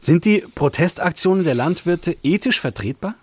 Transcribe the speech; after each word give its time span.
Sind 0.00 0.24
die 0.24 0.42
Protestaktionen 0.54 1.44
der 1.44 1.54
Landwirte 1.54 2.16
ethisch 2.22 2.58
vertretbar? 2.58 3.14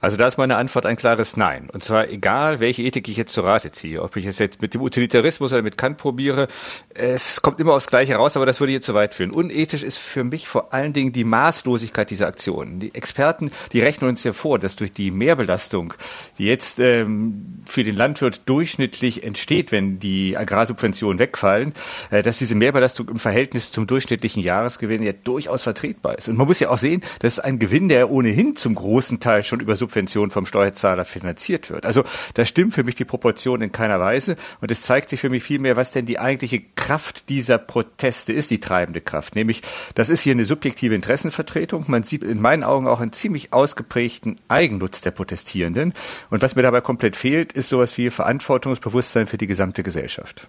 Also 0.00 0.16
da 0.16 0.26
ist 0.28 0.38
meine 0.38 0.56
Antwort 0.56 0.86
ein 0.86 0.96
klares 0.96 1.36
Nein. 1.36 1.68
Und 1.72 1.82
zwar 1.82 2.08
egal, 2.08 2.60
welche 2.60 2.82
Ethik 2.82 3.08
ich 3.08 3.16
jetzt 3.16 3.32
zur 3.32 3.44
Rate 3.44 3.72
ziehe, 3.72 4.02
ob 4.02 4.16
ich 4.16 4.26
es 4.26 4.38
jetzt 4.38 4.62
mit 4.62 4.74
dem 4.74 4.82
Utilitarismus 4.82 5.52
oder 5.52 5.62
mit 5.62 5.76
Kant 5.76 5.98
probiere, 5.98 6.48
es 6.94 7.42
kommt 7.42 7.58
immer 7.58 7.74
aufs 7.74 7.88
Gleiche 7.88 8.16
raus, 8.16 8.36
aber 8.36 8.46
das 8.46 8.60
würde 8.60 8.70
hier 8.70 8.82
zu 8.82 8.94
weit 8.94 9.14
führen. 9.14 9.30
Unethisch 9.30 9.82
ist 9.82 9.98
für 9.98 10.24
mich 10.24 10.46
vor 10.46 10.72
allen 10.72 10.92
Dingen 10.92 11.12
die 11.12 11.24
Maßlosigkeit 11.24 12.10
dieser 12.10 12.28
Aktionen. 12.28 12.78
Die 12.78 12.94
Experten, 12.94 13.50
die 13.72 13.80
rechnen 13.80 14.08
uns 14.08 14.22
ja 14.22 14.32
vor, 14.32 14.58
dass 14.58 14.76
durch 14.76 14.92
die 14.92 15.10
Mehrbelastung, 15.10 15.94
die 16.38 16.44
jetzt 16.44 16.78
ähm, 16.78 17.62
für 17.66 17.82
den 17.82 17.96
Landwirt 17.96 18.42
durchschnittlich 18.46 19.24
entsteht, 19.24 19.72
wenn 19.72 19.98
die 19.98 20.36
Agrarsubventionen 20.36 21.18
wegfallen, 21.18 21.72
äh, 22.10 22.22
dass 22.22 22.38
diese 22.38 22.54
Mehrbelastung 22.54 23.08
im 23.08 23.18
Verhältnis 23.18 23.72
zum 23.72 23.86
durchschnittlichen 23.86 24.42
Jahresgewinn 24.42 25.02
ja 25.02 25.12
durchaus 25.12 25.64
vertretbar 25.64 26.18
ist. 26.18 26.28
Und 26.28 26.36
man 26.36 26.46
muss 26.46 26.60
ja 26.60 26.70
auch 26.70 26.78
sehen, 26.78 27.02
das 27.20 27.34
ist 27.34 27.40
ein 27.40 27.58
Gewinn, 27.58 27.88
der 27.88 28.10
ohnehin 28.10 28.56
zum 28.56 28.74
großen 28.74 29.20
Teil 29.20 29.42
schon 29.42 29.60
über 29.60 29.76
Subvention 29.88 30.30
vom 30.30 30.44
Steuerzahler 30.44 31.04
finanziert 31.04 31.70
wird. 31.70 31.86
Also 31.86 32.04
da 32.34 32.44
stimmt 32.44 32.74
für 32.74 32.84
mich 32.84 32.94
die 32.94 33.04
Proportion 33.04 33.62
in 33.62 33.72
keiner 33.72 33.98
Weise 33.98 34.36
und 34.60 34.70
es 34.70 34.82
zeigt 34.82 35.08
sich 35.08 35.20
für 35.20 35.30
mich 35.30 35.42
vielmehr, 35.42 35.76
was 35.76 35.92
denn 35.92 36.04
die 36.04 36.18
eigentliche 36.18 36.60
Kraft 36.76 37.28
dieser 37.30 37.58
Proteste 37.58 38.32
ist, 38.32 38.50
die 38.50 38.60
treibende 38.60 39.00
Kraft. 39.00 39.34
Nämlich, 39.34 39.62
das 39.94 40.10
ist 40.10 40.20
hier 40.20 40.32
eine 40.32 40.44
subjektive 40.44 40.94
Interessenvertretung. 40.94 41.84
Man 41.88 42.02
sieht 42.02 42.22
in 42.22 42.40
meinen 42.40 42.64
Augen 42.64 42.86
auch 42.86 43.00
einen 43.00 43.12
ziemlich 43.12 43.52
ausgeprägten 43.52 44.38
Eigennutz 44.48 45.00
der 45.00 45.10
Protestierenden. 45.10 45.94
Und 46.30 46.42
was 46.42 46.54
mir 46.54 46.62
dabei 46.62 46.80
komplett 46.80 47.16
fehlt, 47.16 47.52
ist 47.52 47.70
sowas 47.70 47.96
wie 47.96 48.10
Verantwortungsbewusstsein 48.10 49.26
für 49.26 49.38
die 49.38 49.46
gesamte 49.46 49.82
Gesellschaft. 49.82 50.46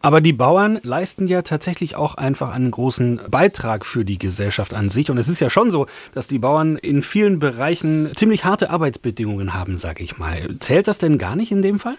Aber 0.00 0.20
die 0.20 0.32
Bauern 0.32 0.78
leisten 0.82 1.26
ja 1.26 1.42
tatsächlich 1.42 1.96
auch 1.96 2.14
einfach 2.14 2.54
einen 2.54 2.70
großen 2.70 3.20
Beitrag 3.30 3.84
für 3.84 4.04
die 4.04 4.18
Gesellschaft 4.18 4.74
an 4.74 4.90
sich. 4.90 5.10
Und 5.10 5.18
es 5.18 5.28
ist 5.28 5.40
ja 5.40 5.50
schon 5.50 5.70
so, 5.70 5.86
dass 6.14 6.28
die 6.28 6.38
Bauern 6.38 6.76
in 6.76 7.02
vielen 7.02 7.38
Bereichen 7.38 8.10
ziemlich 8.14 8.44
harte 8.44 8.70
Arbeitsbedingungen 8.78 9.54
haben, 9.54 9.76
sage 9.76 10.04
ich 10.04 10.18
mal. 10.18 10.48
Zählt 10.60 10.86
das 10.86 10.98
denn 10.98 11.18
gar 11.18 11.34
nicht 11.34 11.50
in 11.50 11.62
dem 11.62 11.80
Fall? 11.80 11.96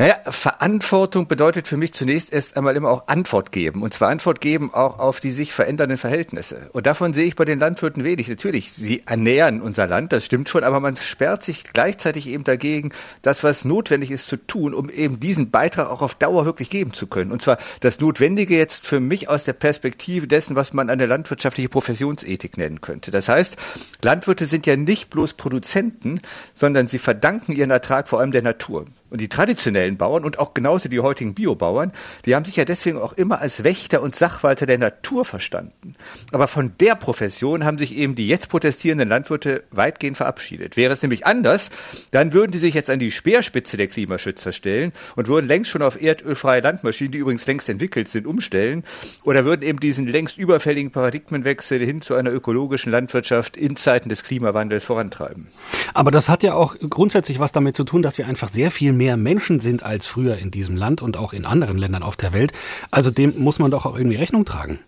Naja, 0.00 0.16
Verantwortung 0.30 1.28
bedeutet 1.28 1.68
für 1.68 1.76
mich 1.76 1.92
zunächst 1.92 2.32
erst 2.32 2.56
einmal 2.56 2.74
immer 2.74 2.88
auch 2.88 3.08
Antwort 3.08 3.52
geben. 3.52 3.82
Und 3.82 3.92
zwar 3.92 4.08
Antwort 4.08 4.40
geben 4.40 4.72
auch 4.72 4.98
auf 4.98 5.20
die 5.20 5.30
sich 5.30 5.52
verändernden 5.52 5.98
Verhältnisse. 5.98 6.70
Und 6.72 6.86
davon 6.86 7.12
sehe 7.12 7.26
ich 7.26 7.36
bei 7.36 7.44
den 7.44 7.58
Landwirten 7.58 8.02
wenig. 8.02 8.26
Natürlich, 8.28 8.72
sie 8.72 9.02
ernähren 9.04 9.60
unser 9.60 9.86
Land, 9.86 10.14
das 10.14 10.24
stimmt 10.24 10.48
schon, 10.48 10.64
aber 10.64 10.80
man 10.80 10.96
sperrt 10.96 11.44
sich 11.44 11.64
gleichzeitig 11.64 12.28
eben 12.28 12.44
dagegen, 12.44 12.92
das, 13.20 13.44
was 13.44 13.66
notwendig 13.66 14.10
ist 14.10 14.26
zu 14.26 14.38
tun, 14.38 14.72
um 14.72 14.88
eben 14.88 15.20
diesen 15.20 15.50
Beitrag 15.50 15.90
auch 15.90 16.00
auf 16.00 16.14
Dauer 16.14 16.46
wirklich 16.46 16.70
geben 16.70 16.94
zu 16.94 17.06
können. 17.06 17.30
Und 17.30 17.42
zwar 17.42 17.58
das 17.80 18.00
Notwendige 18.00 18.56
jetzt 18.56 18.86
für 18.86 19.00
mich 19.00 19.28
aus 19.28 19.44
der 19.44 19.52
Perspektive 19.52 20.26
dessen, 20.26 20.56
was 20.56 20.72
man 20.72 20.88
eine 20.88 21.04
landwirtschaftliche 21.04 21.68
Professionsethik 21.68 22.56
nennen 22.56 22.80
könnte. 22.80 23.10
Das 23.10 23.28
heißt, 23.28 23.58
Landwirte 24.00 24.46
sind 24.46 24.64
ja 24.64 24.76
nicht 24.76 25.10
bloß 25.10 25.34
Produzenten, 25.34 26.22
sondern 26.54 26.88
sie 26.88 26.98
verdanken 26.98 27.52
ihren 27.52 27.70
Ertrag 27.70 28.08
vor 28.08 28.20
allem 28.20 28.32
der 28.32 28.40
Natur. 28.40 28.86
Und 29.10 29.20
die 29.20 29.28
traditionellen 29.28 29.96
Bauern 29.96 30.24
und 30.24 30.38
auch 30.38 30.54
genauso 30.54 30.88
die 30.88 31.00
heutigen 31.00 31.34
Biobauern, 31.34 31.92
die 32.24 32.34
haben 32.34 32.44
sich 32.44 32.56
ja 32.56 32.64
deswegen 32.64 32.98
auch 32.98 33.12
immer 33.12 33.40
als 33.40 33.64
Wächter 33.64 34.02
und 34.02 34.14
Sachwalter 34.14 34.66
der 34.66 34.78
Natur 34.78 35.24
verstanden. 35.24 35.96
Aber 36.32 36.48
von 36.48 36.72
der 36.80 36.94
Profession 36.94 37.64
haben 37.64 37.78
sich 37.78 37.96
eben 37.96 38.14
die 38.14 38.28
jetzt 38.28 38.48
protestierenden 38.48 39.08
Landwirte 39.08 39.64
weitgehend 39.70 40.16
verabschiedet. 40.16 40.76
Wäre 40.76 40.92
es 40.92 41.02
nämlich 41.02 41.26
anders, 41.26 41.70
dann 42.12 42.32
würden 42.32 42.52
die 42.52 42.58
sich 42.58 42.74
jetzt 42.74 42.90
an 42.90 42.98
die 42.98 43.10
Speerspitze 43.10 43.76
der 43.76 43.88
Klimaschützer 43.88 44.52
stellen 44.52 44.92
und 45.16 45.28
würden 45.28 45.46
längst 45.46 45.70
schon 45.70 45.82
auf 45.82 46.00
erdölfreie 46.00 46.60
Landmaschinen, 46.60 47.12
die 47.12 47.18
übrigens 47.18 47.46
längst 47.46 47.68
entwickelt 47.68 48.08
sind, 48.08 48.26
umstellen 48.26 48.84
oder 49.24 49.44
würden 49.44 49.62
eben 49.62 49.80
diesen 49.80 50.06
längst 50.06 50.38
überfälligen 50.38 50.92
Paradigmenwechsel 50.92 51.84
hin 51.84 52.00
zu 52.00 52.14
einer 52.14 52.32
ökologischen 52.32 52.92
Landwirtschaft 52.92 53.56
in 53.56 53.76
Zeiten 53.76 54.08
des 54.08 54.22
Klimawandels 54.22 54.84
vorantreiben. 54.84 55.46
Aber 55.94 56.10
das 56.10 56.28
hat 56.28 56.42
ja 56.42 56.54
auch 56.54 56.76
grundsätzlich 56.88 57.38
was 57.40 57.52
damit 57.52 57.74
zu 57.74 57.84
tun, 57.84 58.02
dass 58.02 58.18
wir 58.18 58.26
einfach 58.26 58.48
sehr 58.48 58.70
viel 58.70 58.92
mehr 59.00 59.16
Menschen 59.16 59.60
sind 59.60 59.82
als 59.82 60.06
früher 60.06 60.36
in 60.36 60.50
diesem 60.50 60.76
Land 60.76 61.00
und 61.00 61.16
auch 61.16 61.32
in 61.32 61.46
anderen 61.46 61.78
Ländern 61.78 62.02
auf 62.02 62.16
der 62.16 62.34
Welt. 62.34 62.52
Also 62.90 63.10
dem 63.10 63.32
muss 63.38 63.58
man 63.58 63.70
doch 63.70 63.86
auch 63.86 63.96
irgendwie 63.96 64.18
Rechnung 64.18 64.44
tragen. 64.44 64.78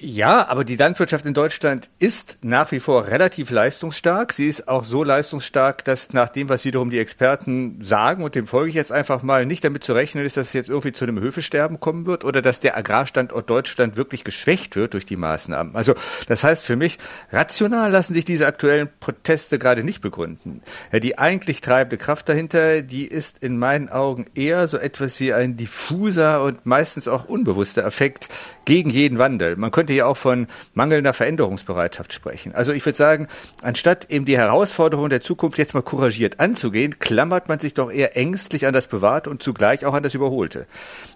Ja, 0.00 0.46
aber 0.48 0.64
die 0.64 0.76
Landwirtschaft 0.76 1.26
in 1.26 1.34
Deutschland 1.34 1.90
ist 1.98 2.38
nach 2.42 2.70
wie 2.70 2.78
vor 2.78 3.08
relativ 3.08 3.50
leistungsstark. 3.50 4.32
Sie 4.32 4.46
ist 4.46 4.68
auch 4.68 4.84
so 4.84 5.02
leistungsstark, 5.02 5.84
dass 5.84 6.12
nach 6.12 6.28
dem, 6.28 6.48
was 6.48 6.64
wiederum 6.64 6.90
die 6.90 7.00
Experten 7.00 7.82
sagen, 7.82 8.22
und 8.22 8.36
dem 8.36 8.46
folge 8.46 8.68
ich 8.68 8.76
jetzt 8.76 8.92
einfach 8.92 9.24
mal, 9.24 9.44
nicht 9.44 9.64
damit 9.64 9.82
zu 9.82 9.94
rechnen 9.94 10.24
ist, 10.24 10.36
dass 10.36 10.48
es 10.48 10.52
jetzt 10.52 10.70
irgendwie 10.70 10.92
zu 10.92 11.04
einem 11.04 11.18
Höfesterben 11.18 11.80
kommen 11.80 12.06
wird 12.06 12.24
oder 12.24 12.42
dass 12.42 12.60
der 12.60 12.76
Agrarstandort 12.76 13.50
Deutschland 13.50 13.96
wirklich 13.96 14.22
geschwächt 14.22 14.76
wird 14.76 14.94
durch 14.94 15.04
die 15.04 15.16
Maßnahmen. 15.16 15.74
Also 15.74 15.94
das 16.28 16.44
heißt 16.44 16.64
für 16.64 16.76
mich, 16.76 16.98
rational 17.32 17.90
lassen 17.90 18.14
sich 18.14 18.24
diese 18.24 18.46
aktuellen 18.46 18.88
Proteste 19.00 19.58
gerade 19.58 19.82
nicht 19.82 20.00
begründen. 20.00 20.62
Ja, 20.92 21.00
die 21.00 21.18
eigentlich 21.18 21.60
treibende 21.60 21.96
Kraft 21.96 22.28
dahinter, 22.28 22.82
die 22.82 23.04
ist 23.04 23.38
in 23.40 23.58
meinen 23.58 23.88
Augen 23.88 24.26
eher 24.36 24.68
so 24.68 24.78
etwas 24.78 25.18
wie 25.18 25.32
ein 25.32 25.56
diffuser 25.56 26.44
und 26.44 26.66
meistens 26.66 27.08
auch 27.08 27.24
unbewusster 27.24 27.84
Effekt 27.84 28.28
gegen 28.64 28.90
jeden 28.90 29.18
Wandel. 29.18 29.56
Man 29.56 29.72
könnte 29.72 29.87
könnte 29.88 29.96
ja 29.96 30.06
auch 30.06 30.18
von 30.18 30.48
mangelnder 30.74 31.14
Veränderungsbereitschaft 31.14 32.12
sprechen. 32.12 32.54
Also 32.54 32.72
ich 32.72 32.84
würde 32.84 32.98
sagen, 32.98 33.26
anstatt 33.62 34.10
eben 34.10 34.26
die 34.26 34.36
Herausforderungen 34.36 35.08
der 35.08 35.22
Zukunft 35.22 35.56
jetzt 35.56 35.72
mal 35.72 35.80
couragiert 35.80 36.40
anzugehen, 36.40 36.98
klammert 36.98 37.48
man 37.48 37.58
sich 37.58 37.72
doch 37.72 37.90
eher 37.90 38.14
ängstlich 38.18 38.66
an 38.66 38.74
das 38.74 38.86
Bewahrte 38.86 39.30
und 39.30 39.42
zugleich 39.42 39.86
auch 39.86 39.94
an 39.94 40.02
das 40.02 40.12
Überholte. 40.12 40.66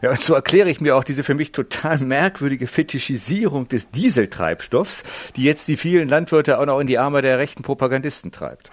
Ja, 0.00 0.08
und 0.08 0.20
so 0.20 0.32
erkläre 0.32 0.70
ich 0.70 0.80
mir 0.80 0.96
auch 0.96 1.04
diese 1.04 1.22
für 1.22 1.34
mich 1.34 1.52
total 1.52 1.98
merkwürdige 1.98 2.66
Fetischisierung 2.66 3.68
des 3.68 3.90
Dieseltreibstoffs, 3.90 5.04
die 5.36 5.44
jetzt 5.44 5.68
die 5.68 5.76
vielen 5.76 6.08
Landwirte 6.08 6.58
auch 6.58 6.64
noch 6.64 6.80
in 6.80 6.86
die 6.86 6.98
Arme 6.98 7.20
der 7.20 7.36
rechten 7.36 7.62
Propagandisten 7.62 8.32
treibt. 8.32 8.70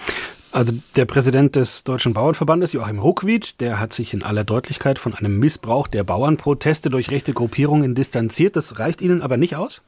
Also 0.51 0.73
der 0.95 1.05
Präsident 1.05 1.55
des 1.55 1.83
Deutschen 1.83 2.13
Bauernverbandes, 2.13 2.73
Joachim 2.73 2.97
Ruckwied, 2.97 3.61
der 3.61 3.79
hat 3.79 3.93
sich 3.93 4.15
in 4.15 4.23
aller 4.23 4.43
Deutlichkeit 4.43 4.97
von 4.97 5.13
einem 5.13 5.37
Missbrauch 5.37 5.87
der 5.87 6.03
Bauernproteste 6.03 6.89
durch 6.89 7.11
rechte 7.11 7.33
Gruppierungen 7.33 7.93
distanziert. 7.93 8.55
Das 8.55 8.79
reicht 8.79 9.01
Ihnen 9.01 9.21
aber 9.21 9.37
nicht 9.37 9.55
aus? 9.55 9.83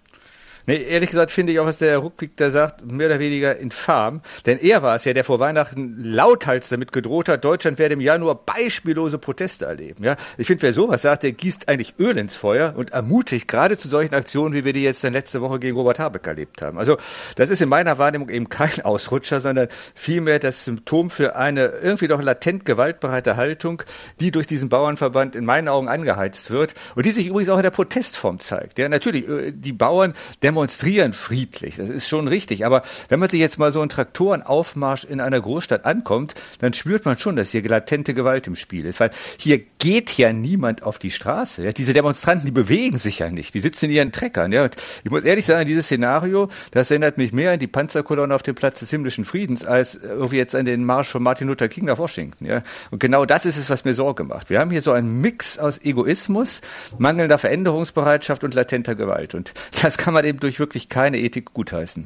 Nee, 0.67 0.83
ehrlich 0.83 1.09
gesagt 1.09 1.31
finde 1.31 1.53
ich 1.53 1.59
auch, 1.59 1.65
was 1.65 1.79
der 1.79 1.97
Ruckwick 1.97 2.37
da 2.37 2.51
sagt, 2.51 2.89
mehr 2.89 3.07
oder 3.07 3.19
weniger 3.19 3.57
infam. 3.57 4.21
Denn 4.45 4.59
er 4.59 4.81
war 4.81 4.95
es 4.95 5.05
ja, 5.05 5.13
der 5.13 5.23
vor 5.23 5.39
Weihnachten 5.39 6.03
lauthals 6.03 6.69
damit 6.69 6.91
gedroht 6.91 7.29
hat, 7.29 7.43
Deutschland 7.43 7.79
werde 7.79 7.93
im 7.93 8.01
Januar 8.01 8.35
beispiellose 8.35 9.17
Proteste 9.17 9.65
erleben. 9.65 10.03
Ja, 10.03 10.15
ich 10.37 10.47
finde, 10.47 10.63
wer 10.63 10.73
sowas 10.73 11.01
sagt, 11.01 11.23
der 11.23 11.31
gießt 11.31 11.67
eigentlich 11.67 11.95
Öl 11.99 12.17
ins 12.17 12.35
Feuer 12.35 12.73
und 12.75 12.91
ermutigt 12.91 13.47
gerade 13.47 13.77
zu 13.77 13.87
solchen 13.87 14.13
Aktionen, 14.13 14.53
wie 14.53 14.65
wir 14.65 14.73
die 14.73 14.83
jetzt 14.83 15.03
dann 15.03 15.13
letzte 15.13 15.41
Woche 15.41 15.59
gegen 15.59 15.75
Robert 15.75 15.99
Habeck 15.99 16.27
erlebt 16.27 16.61
haben. 16.61 16.77
Also, 16.77 16.97
das 17.35 17.49
ist 17.49 17.61
in 17.61 17.69
meiner 17.69 17.97
Wahrnehmung 17.97 18.29
eben 18.29 18.49
kein 18.49 18.81
Ausrutscher, 18.83 19.41
sondern 19.41 19.67
vielmehr 19.95 20.39
das 20.39 20.65
Symptom 20.65 21.09
für 21.09 21.35
eine 21.35 21.65
irgendwie 21.81 22.07
doch 22.07 22.21
latent 22.21 22.65
gewaltbereite 22.65 23.35
Haltung, 23.35 23.83
die 24.19 24.31
durch 24.31 24.47
diesen 24.47 24.69
Bauernverband 24.69 25.35
in 25.35 25.45
meinen 25.45 25.67
Augen 25.67 25.87
angeheizt 25.87 26.51
wird 26.51 26.75
und 26.95 27.05
die 27.05 27.11
sich 27.11 27.27
übrigens 27.27 27.49
auch 27.49 27.57
in 27.57 27.63
der 27.63 27.71
Protestform 27.71 28.39
zeigt. 28.39 28.77
Ja, 28.77 28.89
natürlich, 28.89 29.27
äh, 29.27 29.51
die 29.51 29.73
Bauern, 29.73 30.13
der 30.41 30.50
demonstrieren 30.51 31.13
friedlich. 31.13 31.77
Das 31.77 31.89
ist 31.89 32.09
schon 32.09 32.27
richtig. 32.27 32.65
Aber 32.65 32.83
wenn 33.07 33.19
man 33.19 33.29
sich 33.29 33.39
jetzt 33.39 33.57
mal 33.57 33.71
so 33.71 33.79
einen 33.79 33.89
Traktorenaufmarsch 33.89 35.05
in 35.05 35.21
einer 35.21 35.39
Großstadt 35.39 35.85
ankommt, 35.85 36.35
dann 36.59 36.73
spürt 36.73 37.05
man 37.05 37.17
schon, 37.17 37.37
dass 37.37 37.51
hier 37.51 37.63
latente 37.63 38.13
Gewalt 38.13 38.47
im 38.47 38.57
Spiel 38.57 38.85
ist. 38.85 38.99
Weil 38.99 39.11
hier 39.37 39.59
geht 39.79 40.17
ja 40.17 40.33
niemand 40.33 40.83
auf 40.83 40.99
die 40.99 41.09
Straße. 41.09 41.63
Ja, 41.63 41.71
diese 41.71 41.93
Demonstranten, 41.93 42.45
die 42.45 42.51
bewegen 42.51 42.97
sich 42.97 43.19
ja 43.19 43.31
nicht. 43.31 43.53
Die 43.53 43.61
sitzen 43.61 43.85
in 43.85 43.91
ihren 43.91 44.11
Treckern. 44.11 44.51
Ja, 44.51 44.65
und 44.65 44.75
ich 45.05 45.09
muss 45.09 45.23
ehrlich 45.23 45.45
sagen, 45.45 45.65
dieses 45.65 45.85
Szenario, 45.85 46.49
das 46.71 46.91
erinnert 46.91 47.17
mich 47.17 47.31
mehr 47.31 47.53
an 47.53 47.59
die 47.59 47.67
Panzerkolonne 47.67 48.35
auf 48.35 48.43
dem 48.43 48.55
Platz 48.55 48.79
des 48.79 48.89
himmlischen 48.89 49.23
Friedens 49.23 49.63
als 49.63 49.95
irgendwie 49.95 50.37
jetzt 50.37 50.53
an 50.53 50.65
den 50.65 50.83
Marsch 50.83 51.07
von 51.07 51.23
Martin 51.23 51.47
Luther 51.47 51.69
King 51.69 51.85
nach 51.85 51.97
Washington. 51.97 52.45
Ja, 52.45 52.61
und 52.91 52.99
genau 52.99 53.25
das 53.25 53.45
ist 53.45 53.55
es, 53.55 53.69
was 53.69 53.85
mir 53.85 53.93
Sorge 53.93 54.25
macht. 54.25 54.49
Wir 54.49 54.59
haben 54.59 54.69
hier 54.69 54.81
so 54.81 54.91
einen 54.91 55.21
Mix 55.21 55.57
aus 55.57 55.81
Egoismus, 55.81 56.59
mangelnder 56.97 57.37
Veränderungsbereitschaft 57.37 58.43
und 58.43 58.53
latenter 58.53 58.95
Gewalt. 58.95 59.33
Und 59.33 59.53
das 59.81 59.97
kann 59.97 60.13
man 60.13 60.25
eben 60.25 60.40
durch 60.43 60.59
wirklich 60.59 60.89
keine 60.89 61.19
Ethik 61.19 61.53
gutheißen. 61.53 61.99